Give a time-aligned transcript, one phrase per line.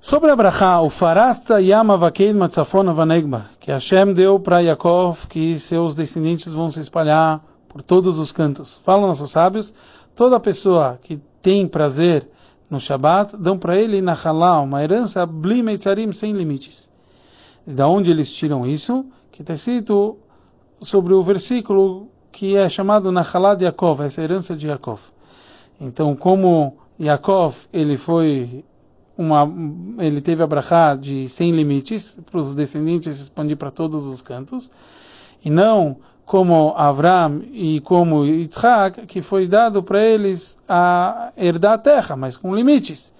[0.00, 5.96] Sobre a o Farasta Yama Vakeid Matzafon Avanegba, que Hashem deu para Yaakov que seus
[5.96, 8.80] descendentes vão se espalhar por todos os cantos.
[8.84, 9.74] Falam nossos sábios,
[10.14, 12.30] toda pessoa que tem prazer
[12.70, 16.92] no Shabat, dão para ele na Halá, uma herança bli meitzarim, sem limites.
[17.66, 19.04] E da onde eles tiram isso?
[19.32, 20.16] Que está escrito
[20.80, 25.00] sobre o versículo que é chamado Nachalá de Yaakov, essa herança de Yaakov.
[25.80, 28.64] Então, como Yaakov, ele foi
[29.18, 29.52] uma,
[29.98, 34.22] ele teve a brachá de sem limites para os descendentes se expandir para todos os
[34.22, 34.70] cantos,
[35.44, 41.78] e não como Avram e como Yitzhak, que foi dado para eles a herdar a
[41.78, 43.12] terra, mas com limites.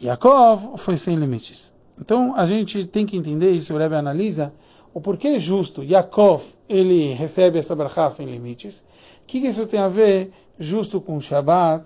[0.00, 1.72] Yaakov foi sem limites.
[1.98, 4.52] Então a gente tem que entender isso, o Rebbe analisa,
[4.92, 8.84] o porquê justo Yaakov ele recebe essa brachá sem limites.
[9.22, 11.84] O que, que isso tem a ver justo com o Shabbat?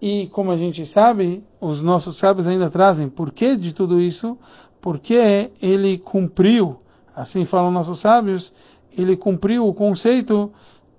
[0.00, 4.38] E como a gente sabe, os nossos sábios ainda trazem porquê de tudo isso,
[4.80, 6.80] porque ele cumpriu,
[7.14, 8.54] assim falam nossos sábios,
[8.96, 10.50] ele cumpriu o conceito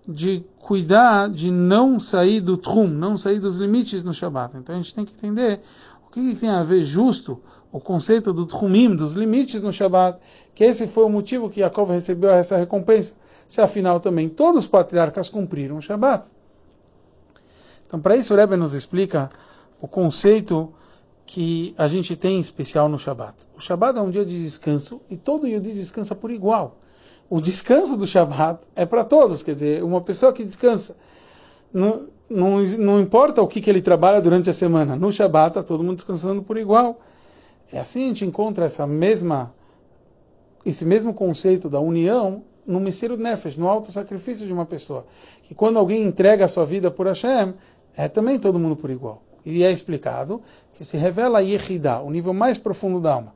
[0.08, 4.58] de cuidar de não sair do trum, não sair dos limites no Shabat.
[4.58, 5.62] Então a gente tem que entender
[6.08, 10.20] o que, que tem a ver justo o conceito do trumim, dos limites no Shabat,
[10.53, 13.14] que esse foi o motivo que Jacob recebeu essa recompensa.
[13.47, 16.28] Se afinal também todos os patriarcas cumpriram o Shabat.
[17.92, 19.30] Então, para isso, o Rebbe nos explica
[19.81, 20.73] o conceito
[21.25, 23.50] que a gente tem especial no Shabat.
[23.53, 26.78] O Shabat é um dia de descanso e todo dia descansa por igual.
[27.30, 30.95] O descanso do Shabat é para todos, quer dizer, uma pessoa que descansa,
[31.73, 35.62] não, não, não importa o que, que ele trabalha durante a semana, no Shabat está
[35.62, 36.97] todo mundo descansando por igual.
[37.73, 39.53] É assim a gente encontra essa mesma,
[40.66, 45.06] esse mesmo conceito da união no Messiru Nefesh, no alto sacrifício de uma pessoa.
[45.44, 47.53] Que quando alguém entrega a sua vida por Hashem,
[47.95, 49.22] é também todo mundo por igual.
[49.45, 50.42] E é explicado
[50.73, 53.34] que se revela a Yehidah, o nível mais profundo da alma.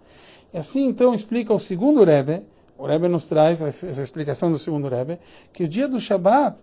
[0.53, 2.44] E assim então explica o segundo Rebbe,
[2.78, 5.20] o Rebbe nos traz essa explicação do segundo Rebbe,
[5.53, 6.60] que o dia do Shabat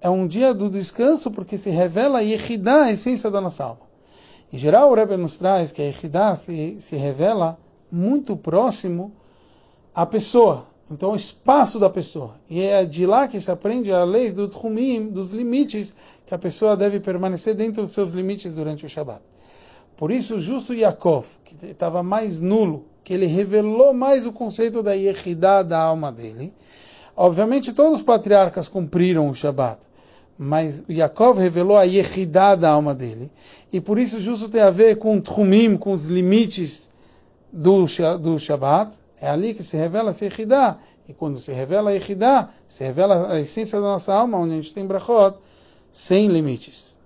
[0.00, 3.80] é um dia do descanso porque se revela a Yehidah, a essência da nossa alma.
[4.52, 7.58] Em geral, o Rebbe nos traz que a Yehidah se, se revela
[7.90, 9.12] muito próximo
[9.94, 12.34] à pessoa, então, o espaço da pessoa.
[12.48, 15.94] E é de lá que se aprende a lei do Tchumim, dos limites,
[16.26, 19.22] que a pessoa deve permanecer dentro dos seus limites durante o Shabat.
[19.96, 24.92] Por isso, justo Yaakov, que estava mais nulo, que ele revelou mais o conceito da
[24.92, 26.52] Yehidah da alma dele.
[27.16, 29.80] Obviamente, todos os patriarcas cumpriram o Shabat,
[30.36, 33.30] mas Yaakov revelou a Yehidah da alma dele.
[33.72, 36.90] E por isso, justo tem a ver com o Tchumim, com os limites
[37.50, 37.86] do,
[38.18, 40.76] do Shabat é ali que se revela a Sehidá.
[41.08, 44.56] E quando se revela a Yehidá, se revela a essência da nossa alma, onde a
[44.56, 45.38] gente tem brachot,
[45.92, 46.98] sem limites.